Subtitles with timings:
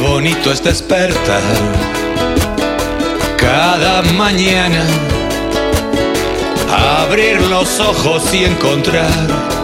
[0.00, 1.42] bonito es despertar
[3.36, 4.84] cada mañana,
[7.00, 9.10] abrir los ojos y encontrar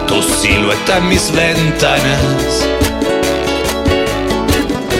[0.07, 2.67] tu silueta en mis ventanas.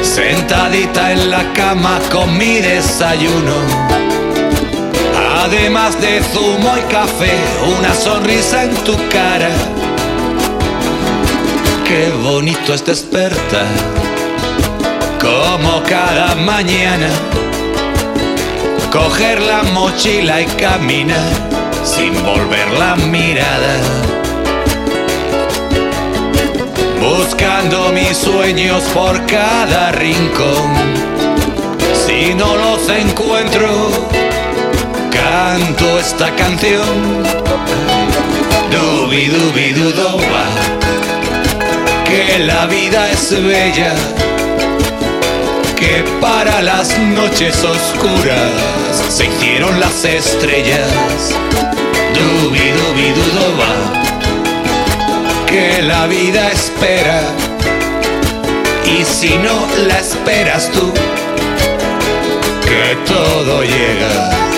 [0.02, 3.55] Sentadita en la cama con mi desayuno.
[5.43, 7.33] Además de zumo y café,
[7.80, 9.49] una sonrisa en tu cara.
[11.88, 13.67] Qué bonito es despertar,
[15.23, 17.09] como cada mañana.
[18.91, 21.31] Coger la mochila y caminar
[21.83, 24.13] sin volver la mirada
[27.03, 30.71] buscando mis sueños por cada rincón.
[32.05, 33.67] Si no los encuentro,
[35.11, 37.23] canto esta canción.
[38.71, 40.45] Dubi dubi dudoba,
[42.05, 43.93] que la vida es bella,
[45.84, 48.52] que para las noches oscuras
[49.09, 50.89] se hicieron las estrellas.
[52.16, 53.72] Dubi dubi dudoba
[55.45, 57.22] que la vida espera.
[58.86, 60.94] Y si no la esperas tú,
[62.66, 64.52] que todo llega.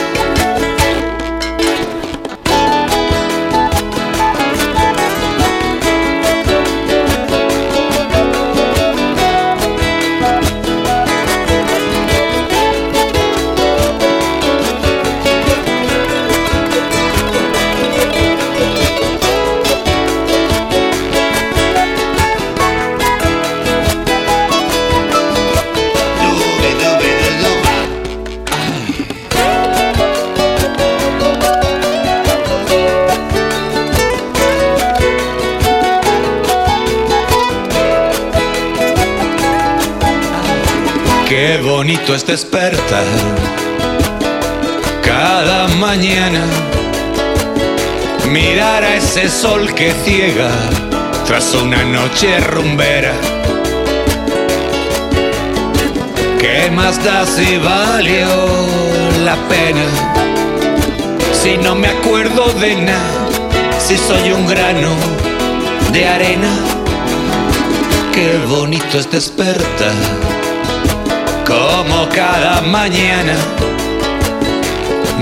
[41.37, 43.03] Qué bonito es despertar
[45.03, 46.39] cada mañana,
[48.29, 50.49] mirar a ese sol que ciega
[51.27, 53.11] tras una noche rumbera.
[56.39, 58.27] ¿Qué más da si valió
[59.25, 59.87] la pena?
[61.33, 63.27] Si no me acuerdo de nada,
[63.85, 64.95] si soy un grano
[65.91, 66.53] de arena.
[68.13, 69.91] Qué bonito es despertar,
[71.55, 73.35] como cada mañana.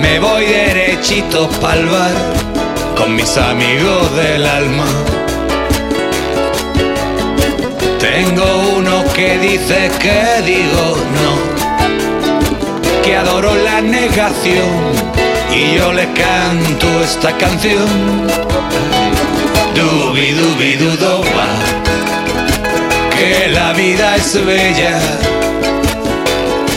[0.02, 2.16] Me voy derechito pa'l bar
[2.98, 4.88] con mis amigos del alma.
[8.00, 10.20] Tengo uno que dice que
[10.52, 10.86] digo
[11.18, 11.32] no,
[13.04, 14.72] que adoro la negación
[15.52, 17.88] y yo le canto esta canción.
[19.76, 21.48] Dubi dubi dudoba,
[23.18, 25.00] que la vida es bella,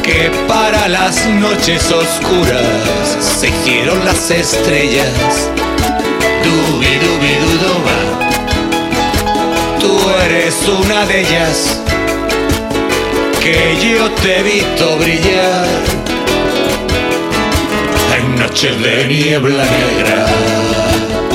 [0.06, 5.50] que para las noches oscuras se hicieron las estrellas.
[6.44, 8.16] Dubi dubi dudoba
[9.86, 11.80] tú eres una de ellas
[13.40, 15.66] que yo te he visto brillar
[18.16, 21.25] en noches de niebla negra.